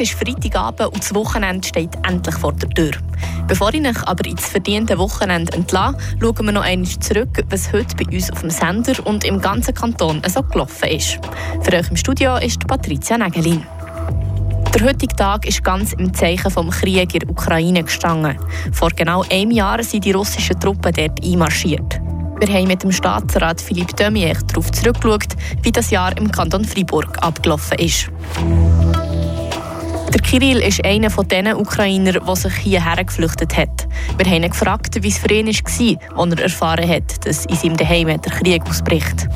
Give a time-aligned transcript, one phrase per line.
[0.00, 2.92] Es ist Freitagabend und das Wochenende steht endlich vor der Tür.
[3.48, 7.96] Bevor ich euch aber ins verdiente Wochenende entlasse, schauen wir noch einmal zurück, was heute
[7.96, 11.18] bei uns auf dem Sender und im ganzen Kanton so gelaufen ist.
[11.62, 13.66] Für euch im Studio ist Patricia Nägelin.
[14.72, 18.38] Der heutige Tag ist ganz im Zeichen des Krieges in der Ukraine gestanden.
[18.70, 22.00] Vor genau einem Jahr sind die russischen Truppen dort einmarschiert.
[22.38, 27.18] Wir haben mit dem Staatsrat Philippe Demier darauf zurückgeschaut, wie das Jahr im Kanton Freiburg
[27.20, 28.08] abgelaufen ist.
[30.12, 33.86] Der Kirill ist einer von den Ukrainer, der sich hierher geflüchtet hat.
[34.16, 37.56] Wir haben ihn gefragt, wie es für ihn war, als er erfahren hat, dass in
[37.56, 39.28] seinem Heim der Krieg ausbricht.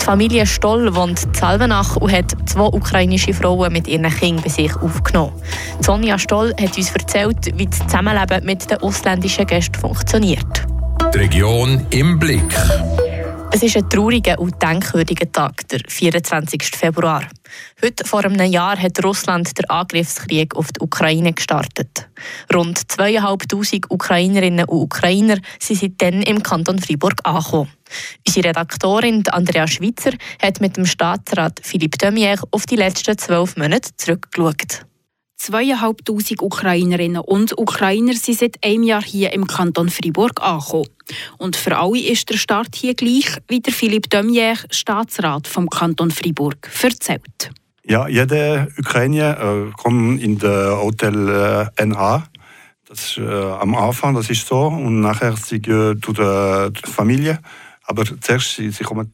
[0.00, 4.50] Die Familie Stoll wohnt in Salvenach und hat zwei ukrainische Frauen mit ihren Kindern bei
[4.50, 5.32] sich aufgenommen.
[5.80, 10.66] Sonja Stoll hat uns erzählt, wie das Zusammenleben mit den ausländischen Gästen funktioniert.
[11.12, 12.54] Die Region im Blick.
[13.54, 16.60] Es ist ein trauriger und denkwürdiger Tag, der 24.
[16.64, 17.22] Februar.
[17.80, 22.08] Heute vor einem Jahr hat Russland den Angriffskrieg auf die Ukraine gestartet.
[22.52, 27.70] Rund 2'500 Ukrainerinnen und Ukrainer sind seitdem im Kanton Freiburg angekommen.
[28.26, 33.90] Unsere Redaktorin Andrea Schweitzer hat mit dem Staatsrat Philippe Demier auf die letzten zwölf Monate
[33.96, 34.84] zurückgeschaut.
[35.36, 40.88] Zweieinhalbtausend Ukrainerinnen und Ukrainer sind seit einem Jahr hier im Kanton Fribourg angekommen.
[41.38, 46.10] Und für alle ist der Start hier gleich, wie der Philipp Demier, Staatsrat vom Kanton
[46.10, 47.50] Fribourg, erzählt.
[47.86, 52.26] Ja, jede Ukrainer äh, kommt in das Hotel äh, NA.
[52.88, 54.66] Das ist äh, am Anfang, das ist so.
[54.66, 57.40] Und nachher sie gehen zu der Familie.
[57.86, 59.12] Aber zuerst sie, sie kommen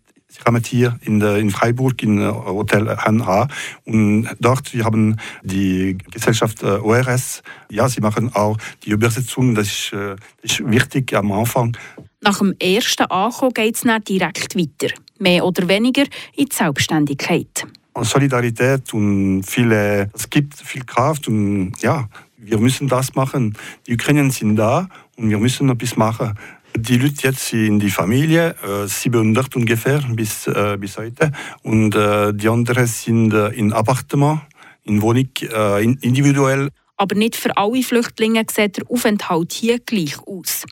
[0.66, 3.48] Hier in, in Freiburg in Hotel HNA
[3.84, 7.42] und dort wir haben die Gesellschaft äh, ORS.
[7.70, 9.54] Ja, sie machen auch die Übersetzung.
[9.54, 11.76] Das ist, äh, ist wichtig am Anfang.
[12.22, 14.92] Nach dem ersten Ankommen geht es dann direkt weiter.
[15.18, 16.04] Mehr oder weniger
[16.36, 17.66] in die Selbstständigkeit.
[18.02, 23.56] Solidarität und viele, es gibt viel Kraft und ja, wir müssen das machen.
[23.86, 26.38] Die Ukrainer sind da und wir müssen etwas machen.
[26.76, 31.32] Die Leute jetzt in die Familie, äh, 700 ungefähr bis, äh, bis heute.
[31.62, 34.40] Und äh, die anderen sind äh, in Appartement,
[34.84, 36.70] in Wohnung, äh, individuell.
[36.96, 40.64] Aber nicht für alle Flüchtlinge sieht der Aufenthalt hier gleich aus.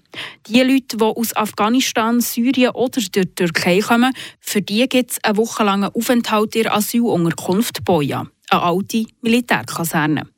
[0.47, 5.39] Die Leute, die aus Afghanistan, Syrien oder der Türkei kommen, für die gibt es einen
[5.39, 10.29] wochenlangen Aufenthalt in der Asylunterkunft Boja, eine alte Militärkaserne.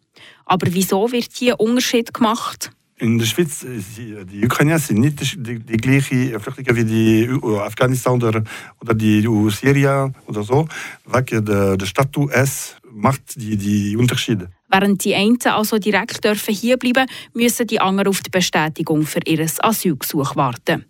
[0.46, 2.70] Aber wieso wird hier Unterschied gemacht?
[3.00, 8.44] In der Schweiz, die Ukrainer sind nicht die, die gleichen Flüchtlinge wie die Afghanistan oder,
[8.80, 10.68] oder die Syrien oder so.
[11.04, 14.48] Weil der, der Status macht die, die Unterschiede.
[14.68, 19.20] Während die einen also direkt dürfen hier bleiben, müssen die anderen auf die Bestätigung für
[19.24, 20.84] ihr Asylgesuch warten.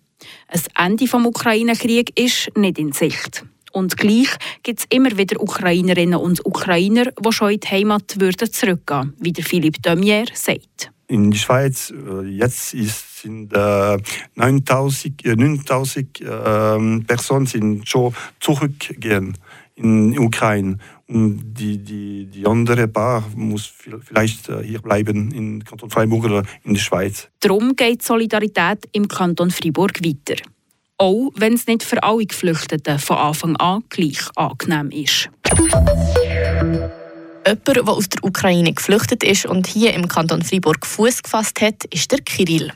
[0.49, 3.45] Ein Ende des Ukraine-Kriegs ist nicht in Sicht.
[3.73, 4.31] Und gleich
[4.65, 9.33] gibt es immer wieder Ukrainerinnen und Ukrainer, die schon in die Heimat würden zurückgehen wie
[9.33, 13.99] der Philippe Demier sagt in der Schweiz äh, jetzt ist, sind äh,
[14.37, 16.25] 9000, äh, 9000 äh,
[17.07, 19.37] Personen sind schon zurückgehen
[19.75, 20.79] in Ukraine
[21.09, 23.73] und die, die, die andere Paar muss
[24.05, 27.29] vielleicht äh, hier bleiben in Kanton Freiburg oder in der Schweiz.
[27.41, 30.41] Darum geht Solidarität im Kanton Freiburg weiter.
[30.99, 35.31] Auch wenn es nicht für alle Geflüchteten von Anfang an gleich angenehm ist.
[37.47, 41.85] Jemand, der aus der Ukraine geflüchtet ist und hier im Kanton Freiburg Fuß gefasst hat,
[41.87, 42.73] ist der Kirill.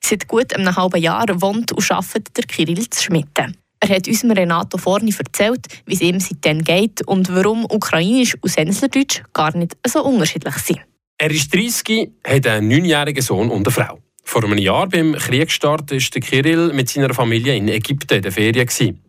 [0.00, 3.56] Seit gut einem halben Jahr wohnt und arbeitet der Kirill zu Schmitten.
[3.80, 8.50] Er hat uns Renato Forni erzählt, wie es ihm seitdem geht und warum Ukrainisch und
[8.50, 10.80] Senslerdeutsch gar nicht so unterschiedlich sind.
[11.18, 13.98] Er ist 30, hat einen neunjährigen Sohn und eine Frau.
[14.24, 19.00] Vor einem Jahr beim Kriegsstart war Kirill mit seiner Familie in Ägypten in der Ferien.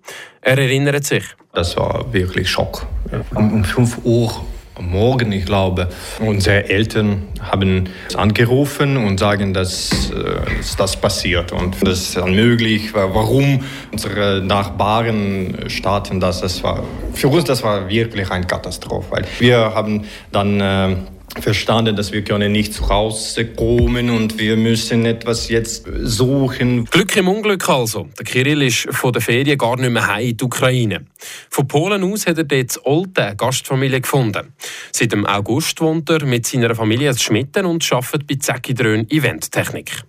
[0.42, 1.24] Er erinnert sich.
[1.54, 2.86] Das war wirklich Schock.
[3.34, 4.46] Um 5 Uhr
[4.82, 5.90] Morgen, ich glaube.
[6.20, 12.94] Unsere Eltern haben angerufen und sagen, dass, äh, dass das passiert und das ist unmöglich.
[12.94, 16.42] Warum unsere Nachbarn starten das?
[16.42, 20.96] Das war für uns das war wirklich eine Katastrophe, weil wir haben dann äh,
[21.40, 26.86] verstanden, dass wir können nicht rauskommen und wir müssen etwas jetzt suchen.
[26.86, 28.10] Glück im Unglück also.
[28.18, 31.06] Der Kirill ist von der Ferien gar nicht mehr heim in die Ukraine.
[31.50, 34.54] Von Polen aus hat er dort Olten eine Gastfamilie gefunden.
[34.92, 39.10] Seit dem August wohnt er mit seiner Familie in Schmitten und arbeitet bei Zecki Drön
[39.10, 40.04] Eventtechnik.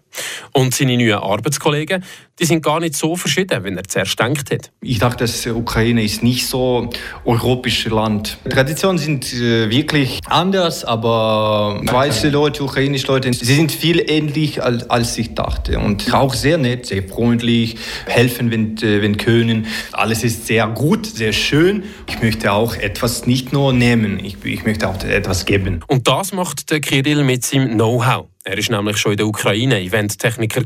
[0.52, 2.02] Und seine neuen Arbeitskollegen,
[2.38, 4.70] die sind gar nicht so verschieden, wie er zuerst gedacht hat.
[4.80, 6.88] Ich dachte, dass Ukraine ist nicht so
[7.24, 8.38] europäisches Land.
[8.48, 14.88] Traditionen sind äh, wirklich anders, aber weiße Leute, ukrainische Leute, sie sind viel ähnlich als,
[14.88, 17.76] als ich dachte und auch sehr nett, sehr freundlich,
[18.06, 19.66] helfen, wenn, äh, wenn können.
[19.92, 21.84] Alles ist sehr gut, sehr schön.
[22.08, 25.80] Ich möchte auch etwas nicht nur nehmen, ich, ich möchte auch etwas geben.
[25.86, 28.28] Und das macht der Kirill mit seinem Know-how.
[28.44, 30.62] Er war nämlich schon in der Ukraine Eventtechniker.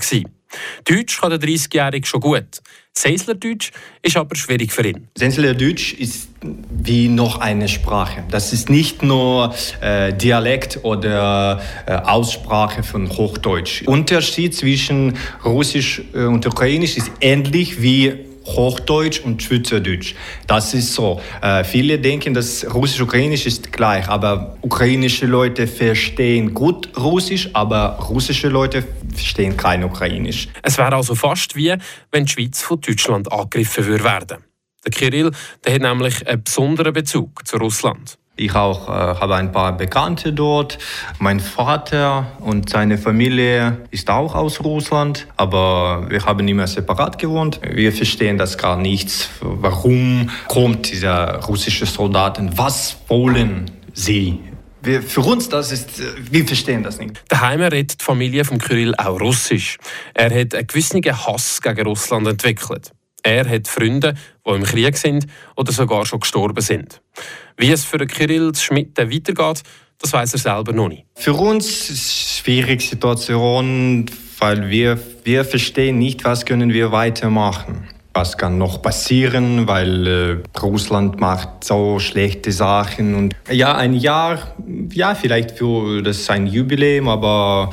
[0.84, 2.62] Deutsch kann der 30-Jährige schon gut.
[2.96, 3.72] Senslerdeutsch
[4.02, 5.08] ist aber schwierig für ihn.
[5.16, 8.22] Senslerdeutsch ist wie noch eine Sprache.
[8.30, 13.82] Das ist nicht nur äh, Dialekt oder äh, Aussprache von Hochdeutsch.
[13.86, 20.14] Unterschied zwischen Russisch äh, und Ukrainisch ist ähnlich wie Hochdeutsch und Schweizerdeutsch.
[20.46, 21.20] Das ist so.
[21.40, 28.48] Äh, viele denken, dass Russisch-Ukrainisch ist gleich, aber ukrainische Leute verstehen gut Russisch, aber russische
[28.48, 30.48] Leute verstehen kein Ukrainisch.
[30.62, 31.74] Es wäre also fast wie,
[32.10, 34.38] wenn die Schweiz von Deutschland angegriffen würde.
[34.84, 35.30] Der Kirill
[35.64, 38.18] der hat nämlich einen besonderen Bezug zu Russland.
[38.36, 40.78] Ich auch äh, habe ein paar Bekannte dort.
[41.20, 47.60] Mein Vater und seine Familie ist auch aus Russland, aber wir haben immer separat gewohnt.
[47.62, 49.28] Wir verstehen das gar nicht.
[49.40, 52.58] Warum kommt dieser russische Soldaten?
[52.58, 54.40] Was wollen sie?
[54.82, 56.02] Wir, für uns das ist,
[56.32, 57.22] wir verstehen das nicht.
[57.28, 59.78] Daheim redet die Familie von Kyrill auch Russisch.
[60.12, 62.90] Er hat einen gewissen Hass gegen Russland entwickelt.
[63.22, 64.14] Er hat Freunde,
[64.44, 65.26] die im Krieg sind
[65.56, 67.00] oder sogar schon gestorben sind.
[67.56, 69.62] Wie es für Kirill Schmidt weitergeht,
[69.98, 71.04] das weiß er selber noch nicht.
[71.14, 74.06] Für uns ist es eine schwierige Situation,
[74.38, 80.58] weil wir, wir verstehen nicht, was können wir weitermachen was kann noch passieren, weil äh,
[80.60, 84.54] Russland macht so schlechte Sachen und ja, ein Jahr,
[84.92, 87.70] ja, vielleicht für das ist ein Jubiläum, aber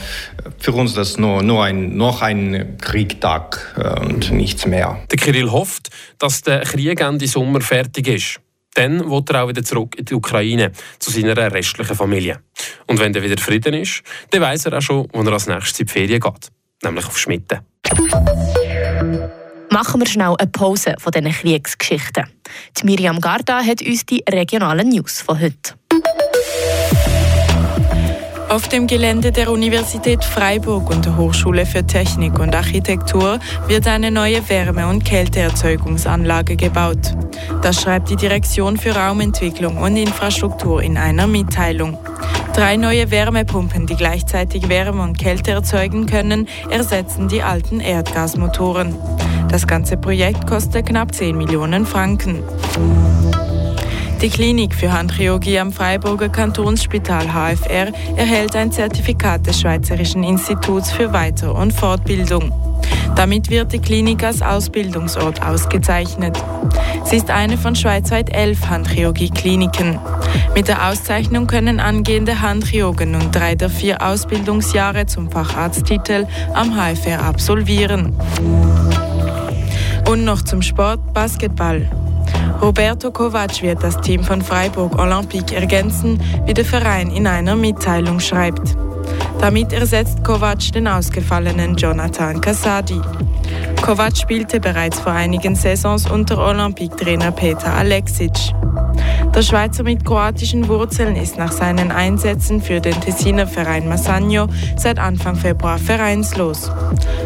[0.58, 5.00] für uns das nur, nur ein, noch ein Kriegtag äh, und nichts mehr.
[5.12, 8.40] Der Kirill hofft, dass der Krieg Ende Sommer fertig ist.
[8.76, 12.42] Dann wird er auch wieder zurück in die Ukraine, zu seiner restlichen Familie.
[12.88, 15.80] Und wenn dann wieder Frieden ist, dann weiß er auch schon, wo er als nächstes
[15.80, 16.52] in die Ferien geht.
[16.84, 17.60] Nämlich auf Schmitten.
[19.70, 22.26] Machen wir schnell eine Pause von diesen Kriegsgeschichten.
[22.78, 25.76] Die Miriam Garda hat uns die regionalen News von heute.
[28.52, 34.12] Auf dem Gelände der Universität Freiburg und der Hochschule für Technik und Architektur wird eine
[34.12, 37.16] neue Wärme- und Kälteerzeugungsanlage gebaut.
[37.62, 41.98] Das schreibt die Direktion für Raumentwicklung und Infrastruktur in einer Mitteilung.
[42.54, 48.94] Drei neue Wärmepumpen, die gleichzeitig Wärme und Kälte erzeugen können, ersetzen die alten Erdgasmotoren.
[49.50, 52.44] Das ganze Projekt kostet knapp 10 Millionen Franken.
[54.22, 61.12] Die Klinik für Handchirurgie am Freiburger Kantonsspital HFR erhält ein Zertifikat des Schweizerischen Instituts für
[61.12, 62.54] Weiter- und Fortbildung.
[63.16, 66.38] Damit wird die Klinik als Ausbildungsort ausgezeichnet.
[67.04, 69.98] Sie ist eine von schweizweit elf Handchirurgie-Kliniken.
[70.54, 77.24] Mit der Auszeichnung können angehende Handchirurgen nun drei der vier Ausbildungsjahre zum Facharzttitel am HFR
[77.24, 78.14] absolvieren.
[80.08, 81.90] Und noch zum Sport Basketball.
[82.62, 88.20] Roberto Kovac wird das Team von Freiburg Olympique ergänzen, wie der Verein in einer Mitteilung
[88.20, 88.78] schreibt.
[89.40, 93.02] Damit ersetzt Kovac den ausgefallenen Jonathan Casadi.
[93.82, 98.32] Kovac spielte bereits vor einigen Saisons unter Olympique-Trainer Peter Alexic.
[99.34, 105.00] Der Schweizer mit kroatischen Wurzeln ist nach seinen Einsätzen für den Tessiner Verein Massagno seit
[105.00, 106.70] Anfang Februar vereinslos.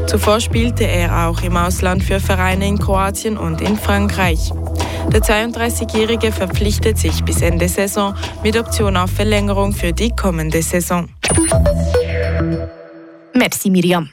[0.08, 4.52] Zuvor spielte er auch im Ausland für Vereine in Kroatien und in Frankreich.
[5.12, 11.10] Der 32-Jährige verpflichtet sich bis Ende Saison mit Option auf Verlängerung für die kommende Saison.
[13.34, 14.10] Merci Miriam.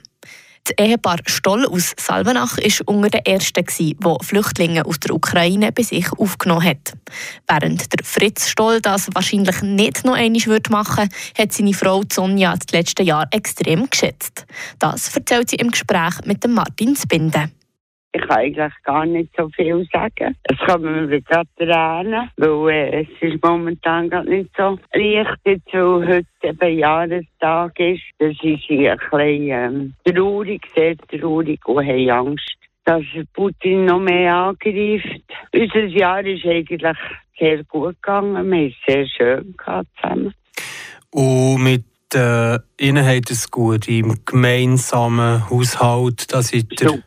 [0.65, 5.83] Das Ehepaar Stoll aus Salvenach war unter den ersten, die Flüchtlinge aus der Ukraine bei
[5.83, 6.93] sich aufgenommen hat.
[7.49, 12.55] Während der Fritz Stoll das wahrscheinlich nicht noch einmal machen würde, hat seine Frau Sonja
[12.55, 14.47] das letzte Jahr extrem geschätzt.
[14.79, 17.51] Das erzählt sie im Gespräch mit Martin Spinde.
[18.15, 20.37] Ich kann eigentlich gar nicht so viel sagen.
[20.45, 25.73] Es kommen mir gerade Tränen, weil äh, es ist momentan gar nicht so leicht, jetzt,
[25.73, 28.03] weil heute eben Jahrestag ist.
[28.19, 32.53] Das ist ein bisschen ähm, traurig, sehr traurig und haben Angst,
[32.85, 33.03] dass
[33.33, 35.23] Putin noch mehr angreift.
[35.55, 36.99] Unser Jahr ist eigentlich
[37.39, 38.33] sehr gut gegangen.
[38.35, 40.35] Wir haben es sehr schön gehabt zusammen.
[41.11, 46.33] Und mit äh, Ihnen hat es gut im gemeinsamen Haushalt.
[46.33, 47.03] Das ist der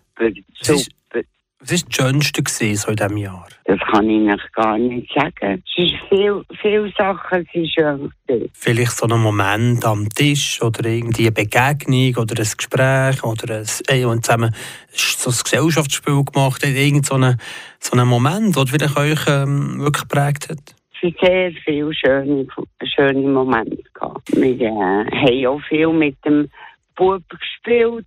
[1.67, 3.48] Was war das Schönste gewesen, so in diesem Jahr?
[3.63, 5.63] Das kann ich noch gar nicht sagen.
[5.65, 8.12] Es ist viel, viele Sachen sind schön.
[8.27, 8.51] gewesen.
[8.53, 13.65] Vielleicht so ein Moment am Tisch oder irgendwie eine Begegnung oder ein Gespräch oder ein,
[13.88, 14.53] ey, und zusammen
[14.91, 16.69] so ein Gesellschaftsspiel gemacht hat.
[16.69, 17.39] Irgend so einen,
[17.79, 20.75] so einen Moment, der vielleicht euch ähm, wirklich geprägt hat.
[20.93, 22.48] Es sind sehr viele schöne,
[22.84, 24.36] schöne Momente gehabt.
[24.36, 26.50] Wir äh, haben auch viel mit dem
[26.95, 28.05] Bub gespielt.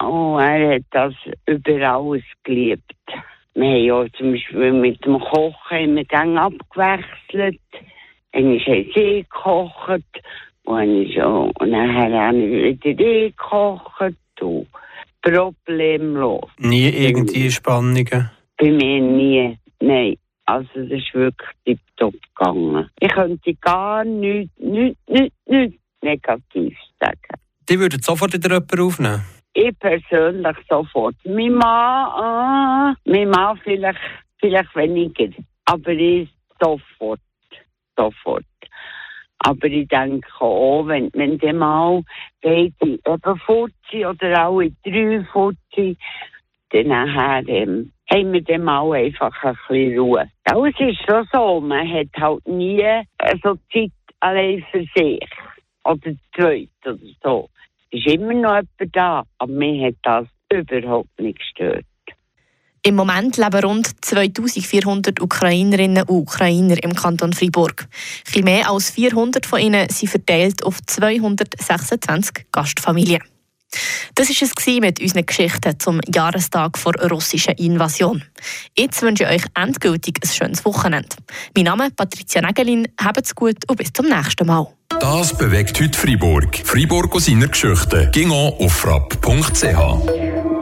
[0.00, 1.14] Und er hat das
[1.46, 2.94] über alles geliebt.
[3.54, 7.60] Wir haben ja zum Beispiel mit dem Kochen immer dann abgewechselt.
[8.32, 10.22] Einmal haben sie gekocht
[10.64, 14.14] und, nachher haben wir wieder ich gekocht.
[14.40, 14.68] Und
[15.22, 16.48] problemlos.
[16.58, 18.30] Nie irgendwie Spannungen.
[18.56, 19.58] Bei mir nie.
[19.80, 20.16] Nein.
[20.46, 22.88] Also das ist wirklich tiptop gegangen.
[22.98, 27.40] Ich könnte gar nichts, nichts, nichts, nichts negativ sagen.
[27.68, 29.39] Die würden sofort wieder jemanden aufnehmen.
[29.62, 31.16] Ich persönlich sofort.
[31.24, 33.98] Mein Mann, äh, mein Mann vielleicht,
[34.38, 35.28] vielleicht weniger.
[35.66, 37.20] Aber ich sofort.
[37.94, 38.44] Sofort.
[39.40, 42.02] Aber ich denke auch, wenn, wenn die mal
[42.40, 45.98] beide eben fort oder alle drei fort sind,
[46.70, 50.30] dann nachher, ähm, haben wir dann mal einfach ein bisschen Ruhe.
[50.48, 53.04] Ja, es ist schon so, man hat halt nie äh,
[53.42, 55.28] so Zeit allein für sich.
[55.84, 57.50] Oder zweit oder so.
[57.90, 61.84] Ist immer noch jemand da, aber mir hat das überhaupt nicht gestört.
[62.82, 67.86] Im Moment leben rund 2400 Ukrainerinnen und Ukrainer im Kanton Freiburg.
[68.34, 73.22] Ein mehr als 400 von ihnen sind verteilt auf 226 Gastfamilien.
[74.14, 78.22] Das war es mit unseren Geschichten zum Jahrestag der russischen Invasion.
[78.76, 81.16] Jetzt wünsche ich euch endgültig ein schönes Wochenende.
[81.56, 82.88] Mein Name ist Patricia Nägelin.
[83.00, 84.66] Habt's gut und bis zum nächsten Mal.
[85.00, 86.60] Das bewegt heute Freiburg.
[86.64, 88.10] Freiburg aus seiner Geschichte.
[88.12, 90.59] Ging auf frapp.ch.